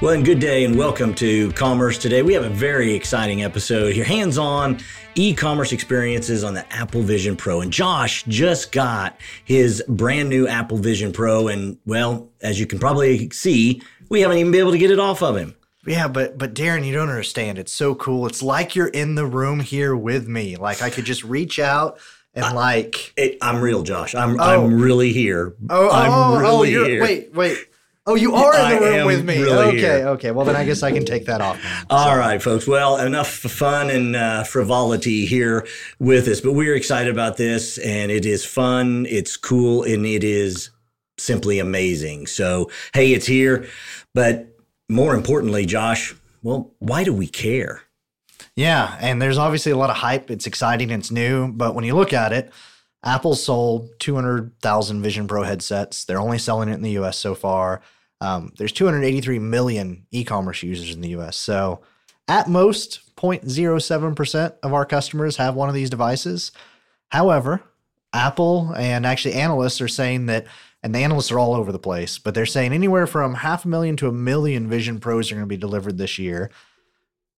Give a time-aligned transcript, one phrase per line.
[0.00, 2.22] Well, and good day and welcome to Commerce Today.
[2.22, 4.78] We have a very exciting episode here hands on
[5.14, 7.60] e commerce experiences on the Apple Vision Pro.
[7.60, 11.48] And Josh just got his brand new Apple Vision Pro.
[11.48, 14.98] And, well, as you can probably see, we haven't even been able to get it
[14.98, 15.54] off of him.
[15.86, 17.58] Yeah, but but Darren, you don't understand.
[17.58, 18.26] It's so cool.
[18.26, 20.56] It's like you're in the room here with me.
[20.56, 21.98] Like I could just reach out
[22.34, 24.14] and I, like it, I'm real, Josh.
[24.14, 24.64] I'm oh.
[24.64, 25.54] I'm really here.
[25.68, 27.02] Oh, I'm oh, oh really oh, here.
[27.02, 27.58] Wait, wait.
[28.06, 29.42] Oh, you are in the room with me.
[29.42, 30.08] Really okay, here.
[30.08, 30.30] okay.
[30.30, 31.62] Well, then I guess I can take that off.
[31.62, 31.84] Now.
[31.90, 32.66] All right, folks.
[32.66, 35.66] Well, enough fun and uh, frivolity here
[35.98, 40.24] with us, but we're excited about this, and it is fun, it's cool, and it
[40.24, 40.70] is
[41.18, 42.26] simply amazing.
[42.26, 43.68] So, hey, it's here,
[44.14, 44.56] but
[44.88, 47.82] more importantly, Josh, well, why do we care?
[48.56, 50.30] Yeah, and there's obviously a lot of hype.
[50.30, 52.50] It's exciting, it's new, but when you look at it,
[53.02, 56.04] Apple sold 200,000 Vision Pro headsets.
[56.04, 57.80] They're only selling it in the US so far.
[58.20, 61.36] Um, there's 283 million e commerce users in the US.
[61.36, 61.80] So,
[62.28, 66.52] at most, 0.07% of our customers have one of these devices.
[67.08, 67.62] However,
[68.12, 70.46] Apple and actually analysts are saying that,
[70.82, 73.68] and the analysts are all over the place, but they're saying anywhere from half a
[73.68, 76.50] million to a million Vision Pros are going to be delivered this year.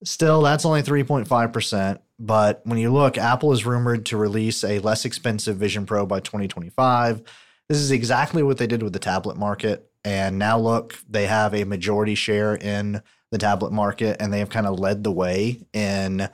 [0.04, 1.98] Still, that's only 3.5%.
[2.22, 6.20] But when you look, Apple is rumored to release a less expensive Vision Pro by
[6.20, 7.20] 2025.
[7.68, 9.90] This is exactly what they did with the tablet market.
[10.04, 14.50] And now look, they have a majority share in the tablet market and they have
[14.50, 16.28] kind of led the way in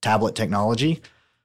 [0.00, 1.02] tablet technology.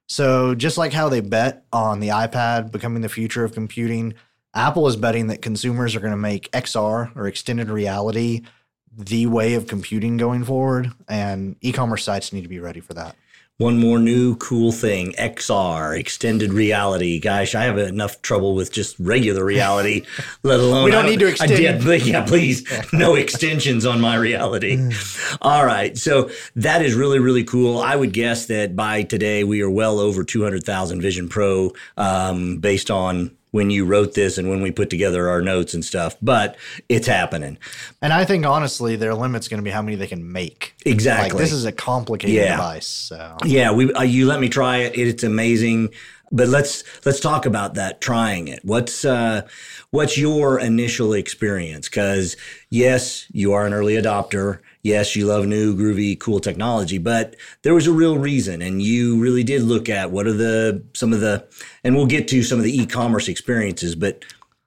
[0.07, 4.13] So, just like how they bet on the iPad becoming the future of computing,
[4.53, 8.43] Apple is betting that consumers are going to make XR or extended reality
[8.97, 12.95] the way of computing going forward, and e commerce sites need to be ready for
[12.95, 13.15] that
[13.59, 17.19] one more new cool thing XR, extended reality.
[17.19, 20.05] Gosh, I have enough trouble with just regular reality,
[20.43, 20.85] let alone.
[20.85, 21.51] we don't need to extend.
[21.51, 24.89] I did, yeah, please, no extensions on my reality.
[25.41, 25.97] All right.
[25.97, 27.79] So that is really, really cool.
[27.79, 32.89] I would guess that by today, we are well over 200,000 Vision Pro um, based
[32.89, 36.55] on when you wrote this and when we put together our notes and stuff, but
[36.87, 37.57] it's happening.
[38.01, 40.75] And I think honestly, their limit's going to be how many they can make.
[40.85, 41.31] Exactly.
[41.31, 42.55] Like, this is a complicated yeah.
[42.55, 42.87] device.
[42.87, 44.97] So yeah, we uh, you let me try it.
[44.97, 45.89] It's amazing.
[46.31, 48.01] But let's let's talk about that.
[48.01, 48.59] Trying it.
[48.63, 49.47] What's uh,
[49.91, 51.89] what's your initial experience?
[51.89, 52.37] Because
[52.69, 57.73] yes, you are an early adopter yes, you love new, groovy, cool technology, but there
[57.73, 58.61] was a real reason.
[58.61, 61.47] And you really did look at what are the, some of the,
[61.83, 64.23] and we'll get to some of the e commerce experiences, but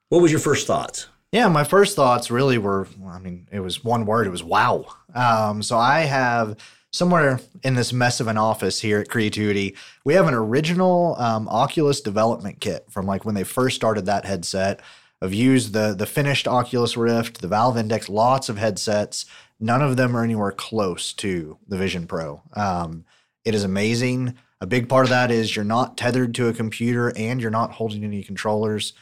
[0.08, 1.08] what was your first thoughts?
[1.32, 4.86] Yeah, my first thoughts really were, I mean, it was one word, it was wow.
[5.14, 6.56] Um, so I have
[6.92, 11.48] somewhere in this mess of an office here at Creatuity, we have an original um,
[11.48, 14.80] Oculus development kit from like when they first started that headset.
[15.20, 19.25] I've used the the finished Oculus Rift, the Valve Index, lots of headsets.
[19.58, 22.42] None of them are anywhere close to the Vision Pro.
[22.54, 23.04] Um,
[23.44, 24.34] it is amazing.
[24.60, 27.72] A big part of that is you're not tethered to a computer and you're not
[27.72, 28.92] holding any controllers.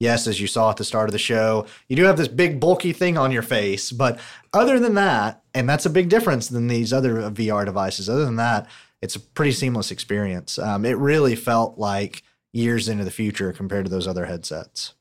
[0.00, 2.60] Yes, as you saw at the start of the show, you do have this big
[2.60, 4.20] bulky thing on your face, but
[4.52, 8.08] other than that, and that's a big difference than these other VR devices.
[8.08, 8.68] Other than that,
[9.02, 10.58] it's a pretty seamless experience.
[10.58, 12.22] Um, it really felt like
[12.52, 14.94] years into the future compared to those other headsets.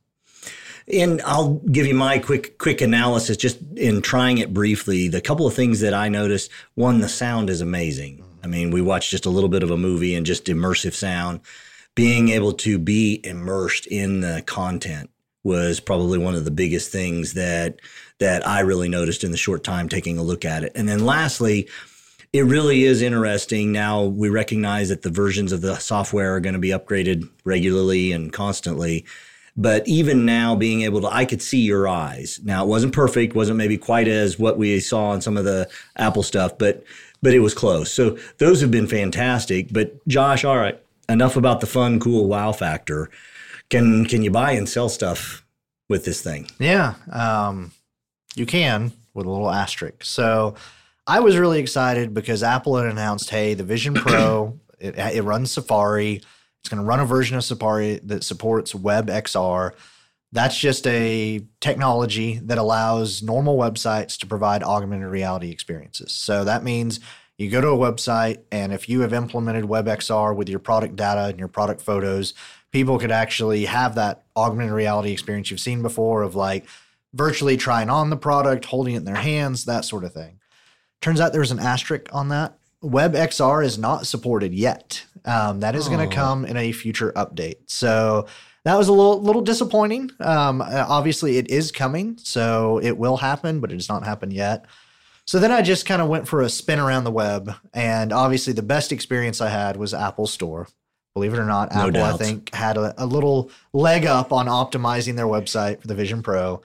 [0.91, 5.09] And I'll give you my quick quick analysis just in trying it briefly.
[5.09, 8.23] The couple of things that I noticed, one, the sound is amazing.
[8.43, 11.41] I mean, we watched just a little bit of a movie and just immersive sound.
[11.97, 15.09] Being able to be immersed in the content
[15.43, 17.79] was probably one of the biggest things that
[18.19, 20.73] that I really noticed in the short time taking a look at it.
[20.75, 21.67] And then lastly,
[22.33, 23.71] it really is interesting.
[23.71, 28.11] Now we recognize that the versions of the software are going to be upgraded regularly
[28.11, 29.03] and constantly.
[29.55, 32.39] But even now, being able to, I could see your eyes.
[32.43, 35.67] Now, it wasn't perfect, wasn't maybe quite as what we saw on some of the
[35.95, 36.83] Apple stuff, but
[37.23, 37.91] but it was close.
[37.91, 39.73] So those have been fantastic.
[39.73, 43.09] But Josh, all right, enough about the fun, cool, wow factor.
[43.69, 45.45] Can can you buy and sell stuff
[45.89, 46.49] with this thing?
[46.59, 47.71] Yeah, um,
[48.35, 50.03] you can with a little asterisk.
[50.03, 50.55] So
[51.05, 55.51] I was really excited because Apple had announced, hey, the Vision Pro, it, it runs
[55.51, 56.21] Safari
[56.67, 59.71] it's going to run a version of Safari that supports WebXR.
[60.33, 66.11] That's just a technology that allows normal websites to provide augmented reality experiences.
[66.11, 66.99] So that means
[67.37, 71.25] you go to a website, and if you have implemented WebXR with your product data
[71.25, 72.33] and your product photos,
[72.71, 76.65] people could actually have that augmented reality experience you've seen before of like
[77.13, 80.39] virtually trying on the product, holding it in their hands, that sort of thing.
[81.01, 82.57] Turns out there's an asterisk on that.
[82.83, 85.05] WebXR is not supported yet.
[85.25, 87.57] Um, that is going to come in a future update.
[87.67, 88.27] So
[88.63, 90.11] that was a little little disappointing.
[90.19, 94.65] Um, obviously, it is coming, so it will happen, but it has not happened yet.
[95.27, 97.53] So then I just kind of went for a spin around the web.
[97.73, 100.67] And obviously, the best experience I had was Apple Store.
[101.13, 104.45] Believe it or not, No Apple, I think, had a, a little leg up on
[104.45, 106.61] optimizing their website for the Vision Pro.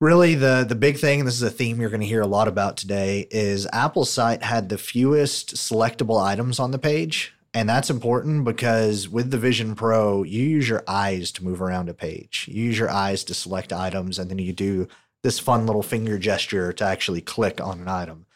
[0.00, 2.26] Really, the, the big thing, and this is a theme you're going to hear a
[2.26, 7.32] lot about today, is Apple's site had the fewest selectable items on the page.
[7.54, 11.88] And that's important because with the Vision Pro, you use your eyes to move around
[11.88, 12.48] a page.
[12.50, 14.88] You use your eyes to select items, and then you do
[15.24, 18.26] this fun little finger gesture to actually click on an item.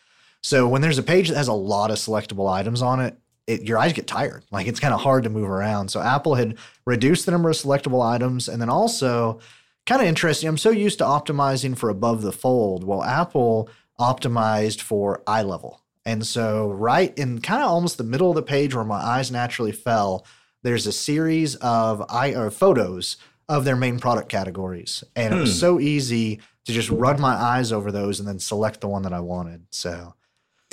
[0.42, 3.62] So when there's a page that has a lot of selectable items on it, it
[3.62, 4.44] your eyes get tired.
[4.50, 5.90] Like it's kind of hard to move around.
[5.90, 6.56] So Apple had
[6.86, 9.38] reduced the number of selectable items and then also
[9.84, 10.48] kind of interesting.
[10.48, 12.84] I'm so used to optimizing for above the fold.
[12.84, 13.68] Well, Apple
[14.00, 15.82] optimized for eye level.
[16.06, 19.30] And so right in kind of almost the middle of the page where my eyes
[19.30, 20.24] naturally fell,
[20.62, 25.04] there's a series of eye or photos of their main product categories.
[25.14, 25.58] And it was hmm.
[25.58, 29.14] so easy to just run my eyes over those and then select the one that
[29.14, 29.62] I wanted.
[29.70, 30.12] So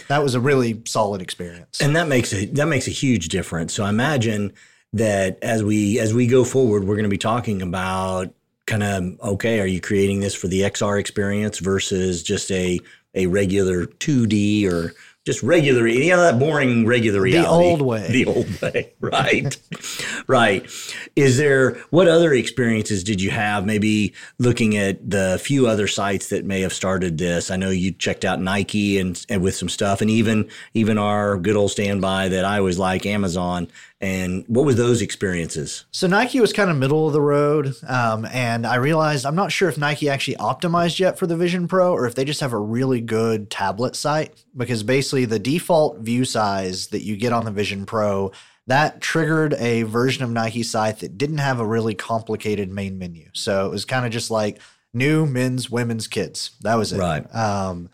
[0.10, 1.80] that was a really solid experience.
[1.80, 3.74] and that makes a that makes a huge difference.
[3.74, 4.52] So I imagine
[4.92, 8.34] that as we as we go forward, we're going to be talking about
[8.68, 12.82] kind of okay, are you creating this for the XR experience versus just a
[13.14, 14.94] a regular 2D or
[15.26, 17.48] just regular, you know, that boring regular reality.
[17.48, 18.08] The old way.
[18.16, 19.58] The old way, right?
[20.28, 20.70] right.
[21.16, 23.66] Is there, what other experiences did you have?
[23.66, 27.50] Maybe looking at the few other sites that may have started this.
[27.50, 31.38] I know you checked out Nike and, and with some stuff, and even even our
[31.38, 33.68] good old standby that I always like, Amazon.
[34.06, 35.86] And what were those experiences?
[35.90, 39.52] So Nike was kind of middle of the road, um, and I realized I'm not
[39.52, 42.54] sure if Nike actually optimized yet for the Vision Pro or if they just have
[42.54, 44.32] a really good tablet site.
[44.56, 48.32] Because basically, the default view size that you get on the Vision Pro
[48.68, 53.30] that triggered a version of Nike site that didn't have a really complicated main menu.
[53.34, 54.60] So it was kind of just like
[54.94, 56.52] new men's, women's, kids.
[56.62, 57.00] That was it.
[57.00, 57.36] Right.
[57.36, 57.90] Um,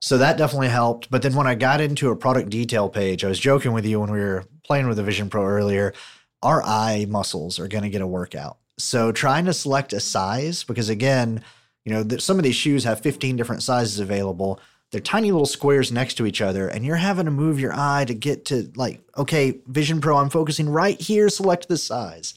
[0.00, 1.10] so that definitely helped.
[1.10, 3.98] But then when I got into a product detail page, I was joking with you
[3.98, 5.94] when we were playing with the Vision Pro earlier.
[6.42, 8.58] Our eye muscles are going to get a workout.
[8.78, 11.42] So trying to select a size, because again,
[11.84, 14.60] you know, some of these shoes have 15 different sizes available.
[14.92, 18.04] They're tiny little squares next to each other, and you're having to move your eye
[18.06, 21.28] to get to like, okay, Vision Pro, I'm focusing right here.
[21.28, 22.34] Select this size.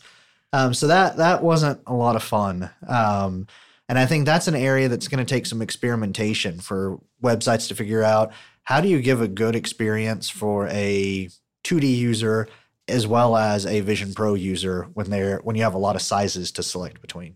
[0.53, 2.69] Um, so that that wasn't a lot of fun.
[2.87, 3.47] Um,
[3.87, 7.75] and I think that's an area that's going to take some experimentation for websites to
[7.75, 8.31] figure out
[8.63, 11.29] how do you give a good experience for a
[11.63, 12.47] 2D user
[12.87, 16.01] as well as a Vision Pro user when they're when you have a lot of
[16.01, 17.35] sizes to select between.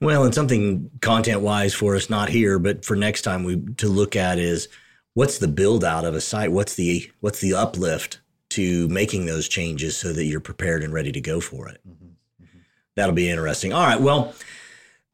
[0.00, 3.88] Well, and something content wise for us, not here, but for next time we to
[3.88, 4.68] look at is
[5.14, 6.52] what's the build out of a site?
[6.52, 8.20] What's the what's the uplift
[8.50, 11.80] to making those changes so that you're prepared and ready to go for it?
[11.88, 12.44] Mm-hmm.
[12.44, 12.58] Mm-hmm.
[12.94, 13.72] That'll be interesting.
[13.72, 14.00] All right.
[14.00, 14.34] Well,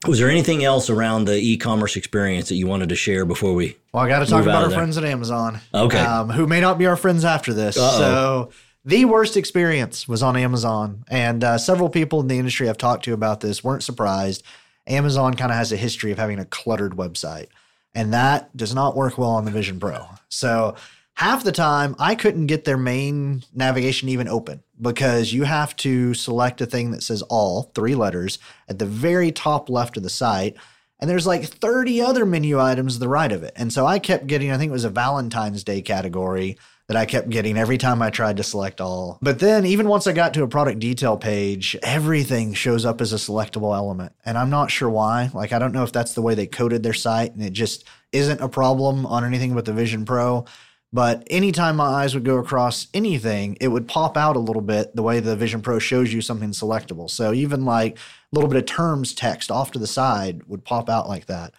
[0.07, 3.77] was there anything else around the e-commerce experience that you wanted to share before we?
[3.93, 5.61] Well, I got to talk about our friends at Amazon.
[5.75, 5.99] Okay.
[5.99, 7.77] Um, who may not be our friends after this.
[7.77, 7.99] Uh-oh.
[7.99, 8.51] So,
[8.83, 11.05] the worst experience was on Amazon.
[11.09, 14.43] And uh, several people in the industry I've talked to about this weren't surprised.
[14.87, 17.49] Amazon kind of has a history of having a cluttered website,
[17.95, 20.07] and that does not work well on the Vision Pro.
[20.31, 20.77] So,
[21.21, 26.15] half the time, I couldn't get their main navigation even open because you have to
[26.15, 28.39] select a thing that says all, three letters,
[28.71, 30.57] at the very top left of the site.
[30.99, 33.53] And there's like 30 other menu items to the right of it.
[33.55, 36.57] And so I kept getting, I think it was a Valentine's Day category
[36.89, 39.19] that I kept getting every time I tried to select all.
[39.21, 43.13] But then, even once I got to a product detail page, everything shows up as
[43.13, 44.15] a selectable element.
[44.25, 45.31] And I'm not sure why.
[45.35, 47.85] Like, I don't know if that's the way they coded their site and it just
[48.11, 50.47] isn't a problem on anything but the Vision Pro.
[50.93, 54.95] But anytime my eyes would go across anything, it would pop out a little bit
[54.97, 57.09] the way the Vision Pro shows you something selectable.
[57.09, 57.99] So even like a
[58.33, 61.55] little bit of terms text off to the side would pop out like that.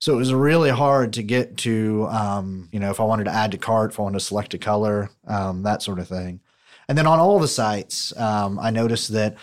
[0.00, 3.30] So it was really hard to get to, um, you know, if I wanted to
[3.30, 6.40] add to cart, if I wanted to select a color, um, that sort of thing.
[6.86, 9.36] And then on all the sites, um, I noticed that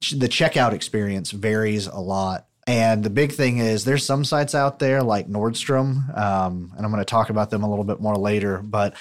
[0.00, 2.45] the checkout experience varies a lot.
[2.66, 6.90] And the big thing is there's some sites out there like Nordstrom, um, and I'm
[6.90, 8.94] going to talk about them a little bit more later, but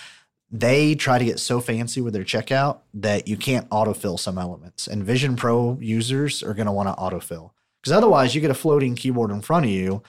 [0.51, 4.87] they try to get so fancy with their checkout that you can't autofill some elements.
[4.87, 8.55] And Vision Pro users are going to want to autofill because otherwise you get a
[8.55, 10.03] floating keyboard in front of you.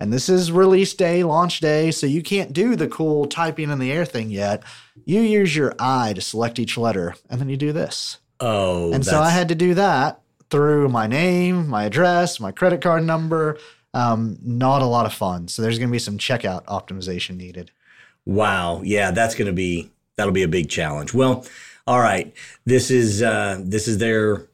[0.00, 3.78] And this is release day, launch day, so you can't do the cool typing in
[3.78, 4.62] the air thing yet.
[5.04, 8.18] You use your eye to select each letter, and then you do this.
[8.40, 10.20] Oh, And so I had to do that
[10.54, 13.58] through my name, my address, my credit card number.
[13.92, 15.48] Um, not a lot of fun.
[15.48, 17.72] So there's going to be some checkout optimization needed.
[18.24, 18.80] Wow.
[18.84, 21.12] Yeah, that's going to be that'll be a big challenge.
[21.12, 21.44] Well,
[21.88, 22.32] all right.
[22.64, 24.46] This is uh this is their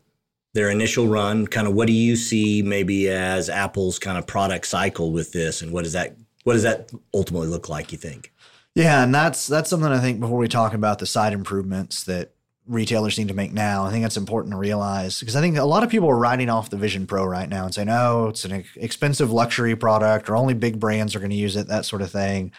[0.54, 1.46] their initial run.
[1.46, 5.60] Kind of what do you see maybe as Apple's kind of product cycle with this
[5.60, 8.32] and what does that what does that ultimately look like, you think?
[8.74, 12.32] Yeah, and that's that's something I think before we talk about the side improvements that
[12.70, 13.84] retailers need to make now.
[13.84, 16.48] I think that's important to realize because I think a lot of people are writing
[16.48, 20.36] off the Vision Pro right now and saying, "Oh, it's an expensive luxury product, or
[20.36, 22.52] only big brands are going to use it," that sort of thing.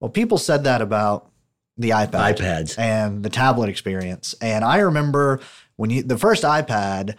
[0.00, 1.30] Well, people said that about
[1.76, 4.34] the iPad, iPads, and the tablet experience.
[4.40, 5.40] And I remember
[5.76, 7.14] when you the first iPad,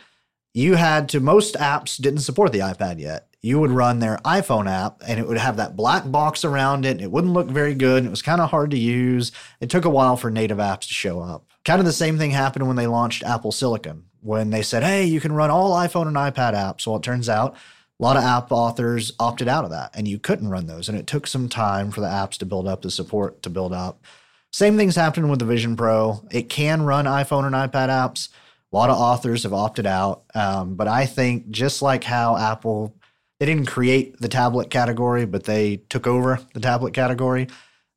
[0.54, 3.28] you had to most apps didn't support the iPad yet.
[3.42, 6.92] You would run their iPhone app and it would have that black box around it.
[6.92, 8.00] And it wouldn't look very good.
[8.00, 9.32] And it was kind of hard to use.
[9.60, 11.52] It took a while for native apps to show up.
[11.66, 15.06] Kind of the same thing happened when they launched Apple Silicon, when they said, hey,
[15.06, 16.86] you can run all iPhone and iPad apps.
[16.86, 17.56] Well, it turns out
[18.00, 20.90] a lot of app authors opted out of that and you couldn't run those.
[20.90, 23.74] And it took some time for the apps to build up, the support to build
[23.74, 24.04] up.
[24.52, 26.26] Same thing's happening with the Vision Pro.
[26.32, 28.30] It can run iPhone and iPad apps.
[28.72, 30.24] A lot of authors have opted out.
[30.34, 32.96] Um, but I think just like how Apple,
[33.40, 37.48] they didn't create the tablet category, but they took over the tablet category.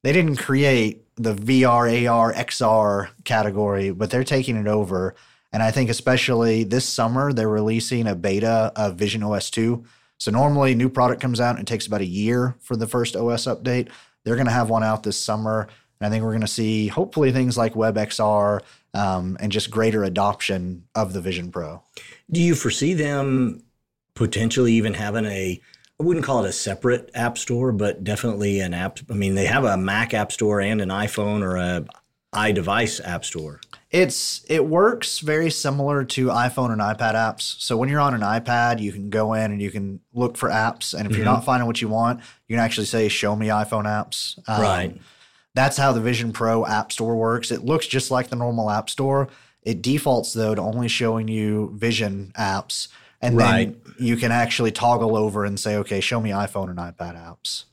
[0.05, 5.15] They didn't create the VR, AR, XR category, but they're taking it over.
[5.53, 9.85] And I think especially this summer, they're releasing a beta of Vision OS 2.
[10.19, 13.17] So normally new product comes out and it takes about a year for the first
[13.17, 13.89] OS update.
[14.25, 15.69] They're going to have one out this summer.
[16.01, 18.61] And I think we're going to see hopefully things like WebXR
[18.95, 21.83] um, and just greater adoption of the Vision Pro.
[22.31, 23.63] Do you foresee them
[24.15, 25.61] potentially even having a
[26.01, 29.01] I wouldn't call it a separate app store, but definitely an app.
[29.11, 31.85] I mean, they have a Mac app store and an iPhone or a
[32.33, 33.61] iDevice app store.
[33.91, 37.61] It's it works very similar to iPhone and iPad apps.
[37.61, 40.51] So when you're on an iPad, you can go in and you can look for
[40.51, 41.17] apps, and if mm-hmm.
[41.17, 44.61] you're not finding what you want, you can actually say, "Show me iPhone apps." Um,
[44.61, 45.01] right.
[45.55, 47.51] That's how the Vision Pro App Store works.
[47.51, 49.29] It looks just like the normal App Store.
[49.63, 52.89] It defaults though to only showing you Vision apps
[53.21, 53.85] and right.
[53.85, 57.65] then you can actually toggle over and say, okay, show me iPhone and iPad apps.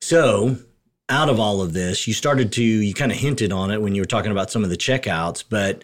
[0.00, 0.58] So,
[1.08, 3.94] out of all of this, you started to, you kind of hinted on it when
[3.94, 5.82] you were talking about some of the checkouts, but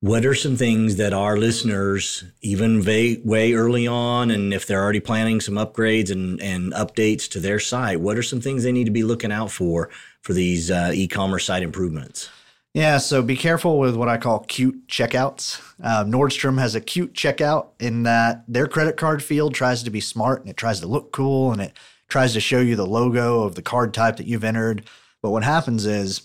[0.00, 4.82] what are some things that our listeners, even way, way early on, and if they're
[4.82, 8.72] already planning some upgrades and, and updates to their site, what are some things they
[8.72, 9.90] need to be looking out for
[10.22, 12.30] for these uh, e commerce site improvements?
[12.74, 15.60] Yeah, so be careful with what I call cute checkouts.
[15.82, 20.00] Uh, Nordstrom has a cute checkout in that their credit card field tries to be
[20.00, 21.74] smart and it tries to look cool and it
[22.08, 24.88] tries to show you the logo of the card type that you've entered.
[25.20, 26.22] But what happens is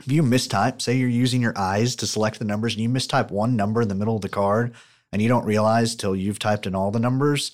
[0.00, 3.30] if you mistype, say you're using your eyes to select the numbers and you mistype
[3.30, 4.74] one number in the middle of the card
[5.10, 7.52] and you don't realize till you've typed in all the numbers,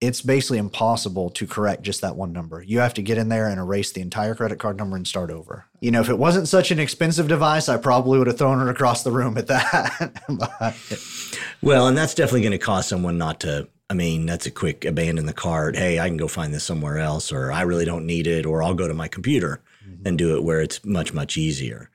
[0.00, 2.62] it's basically impossible to correct just that one number.
[2.62, 5.30] You have to get in there and erase the entire credit card number and start
[5.30, 5.66] over.
[5.80, 8.70] You know, if it wasn't such an expensive device, I probably would have thrown it
[8.70, 11.36] across the room at that.
[11.62, 13.68] well, and that's definitely going to cause someone not to.
[13.90, 15.76] I mean, that's a quick abandon the card.
[15.76, 18.62] Hey, I can go find this somewhere else, or I really don't need it, or
[18.62, 20.06] I'll go to my computer mm-hmm.
[20.06, 21.90] and do it where it's much much easier.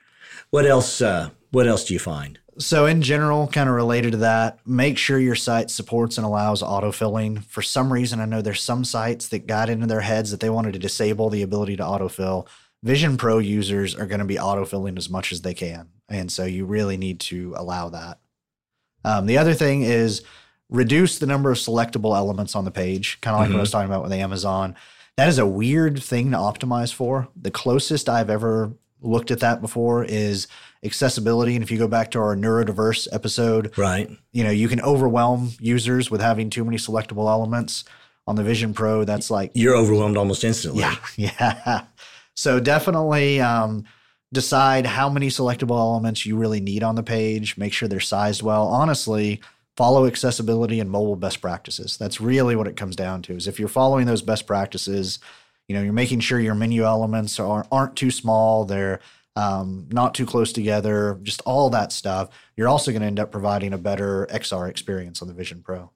[0.51, 1.01] What else?
[1.01, 2.38] Uh, what else do you find?
[2.57, 6.63] So, in general, kind of related to that, make sure your site supports and allows
[6.63, 7.43] autofilling.
[7.45, 10.50] For some reason, I know there's some sites that got into their heads that they
[10.50, 12.47] wanted to disable the ability to autofill.
[12.81, 15.89] Vision Pro users are going to be autofilling as much as they can.
[16.07, 18.19] And so, you really need to allow that.
[19.03, 20.24] Um, the other thing is
[20.69, 23.55] reduce the number of selectable elements on the page, kind of like mm-hmm.
[23.55, 23.77] what I was mm-hmm.
[23.77, 24.75] talking about with Amazon.
[25.17, 27.27] That is a weird thing to optimize for.
[27.35, 28.74] The closest I've ever
[29.05, 30.47] looked at that before is
[30.83, 31.55] accessibility.
[31.55, 35.51] And if you go back to our neurodiverse episode, right, you know, you can overwhelm
[35.59, 37.83] users with having too many selectable elements.
[38.27, 40.81] On the Vision Pro, that's like you're overwhelmed almost instantly.
[40.81, 41.85] Yeah, yeah.
[42.33, 43.85] So definitely um,
[44.33, 47.57] decide how many selectable elements you really need on the page.
[47.57, 48.67] Make sure they're sized well.
[48.67, 49.41] Honestly,
[49.77, 51.97] follow accessibility and mobile best practices.
[51.97, 53.35] That's really what it comes down to.
[53.35, 55.19] Is if you're following those best practices,
[55.67, 58.65] you know, you're making sure your menu elements are, aren't too small.
[58.65, 59.00] They're
[59.36, 62.29] um, not too close together, just all that stuff.
[62.55, 65.91] You're also going to end up providing a better XR experience on the Vision Pro.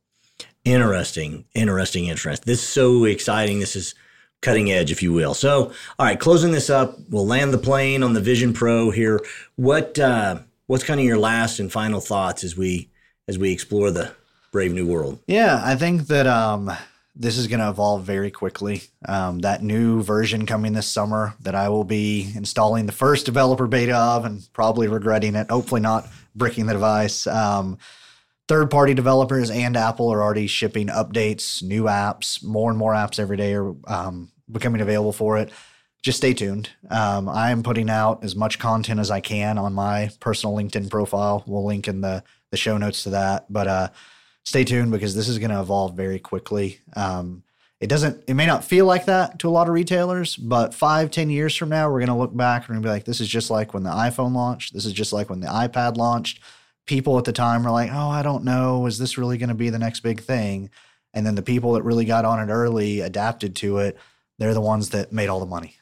[0.65, 2.43] Interesting, interesting, interesting.
[2.45, 3.59] This is so exciting.
[3.59, 3.95] This is
[4.41, 5.33] cutting edge, if you will.
[5.33, 9.21] So, all right, closing this up, we'll land the plane on the Vision Pro here.
[9.55, 12.89] What uh, what's kind of your last and final thoughts as we
[13.27, 14.11] as we explore the
[14.51, 15.19] brave new world?
[15.27, 16.71] Yeah, I think that um,
[17.19, 18.81] this is going to evolve very quickly.
[19.07, 23.67] Um, that new version coming this summer that I will be installing the first developer
[23.67, 27.27] beta of and probably regretting it, hopefully not bricking the device.
[27.27, 27.77] Um,
[28.49, 33.19] Third party developers and Apple are already shipping updates, new apps, more and more apps
[33.19, 35.51] every day are um, becoming available for it.
[36.01, 36.67] Just stay tuned.
[36.89, 40.89] Um, I am putting out as much content as I can on my personal LinkedIn
[40.89, 41.43] profile.
[41.45, 43.45] We'll link in the, the show notes to that.
[43.53, 43.89] But uh,
[44.49, 46.79] stay tuned because this is going to evolve very quickly.
[46.95, 47.43] Um,
[47.79, 51.09] It doesn't, it may not feel like that to a lot of retailers, but five,
[51.11, 53.49] ten years from now, we're going to look back and be like, this is just
[53.49, 54.73] like when the iPhone launched.
[54.73, 56.41] This is just like when the iPad launched.
[56.85, 58.85] People at the time were like, oh, I don't know.
[58.85, 60.69] Is this really going to be the next big thing?
[61.13, 63.97] And then the people that really got on it early, adapted to it,
[64.39, 65.75] they're the ones that made all the money.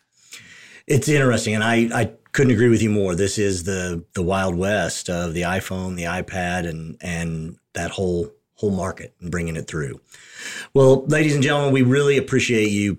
[0.86, 3.15] It's interesting, and I, I couldn't agree with you more.
[3.15, 8.31] This is the the wild west of the iPhone, the iPad, and and that whole
[8.57, 9.99] whole market and bringing it through.
[10.73, 12.97] Well, ladies and gentlemen, we really appreciate you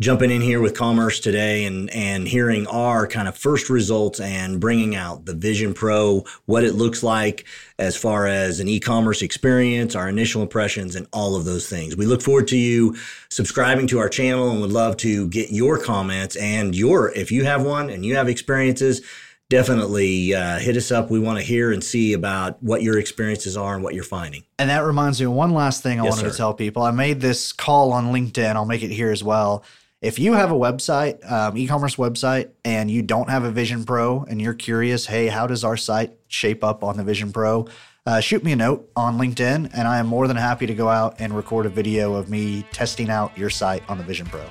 [0.00, 4.58] jumping in here with commerce today and and hearing our kind of first results and
[4.58, 7.44] bringing out the Vision Pro, what it looks like
[7.78, 11.96] as far as an e-commerce experience, our initial impressions and all of those things.
[11.96, 12.96] We look forward to you
[13.28, 17.44] subscribing to our channel and would love to get your comments and your if you
[17.44, 19.02] have one and you have experiences
[19.50, 21.10] definitely uh, hit us up.
[21.10, 24.44] We want to hear and see about what your experiences are and what you're finding.
[24.58, 26.30] And that reminds me of one last thing I yes, wanted sir.
[26.30, 26.82] to tell people.
[26.82, 28.54] I made this call on LinkedIn.
[28.54, 29.62] I'll make it here as well.
[30.00, 34.22] If you have a website, um, e-commerce website, and you don't have a Vision Pro,
[34.22, 37.68] and you're curious, hey, how does our site shape up on the Vision Pro?
[38.06, 40.88] Uh, shoot me a note on LinkedIn, and I am more than happy to go
[40.88, 44.46] out and record a video of me testing out your site on the Vision Pro.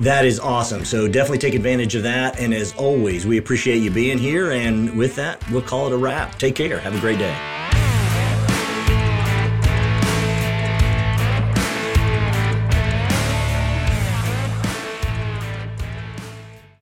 [0.00, 0.86] That is awesome.
[0.86, 2.40] So definitely take advantage of that.
[2.40, 4.52] And as always, we appreciate you being here.
[4.52, 6.38] And with that, we'll call it a wrap.
[6.38, 6.78] Take care.
[6.80, 7.69] Have a great day.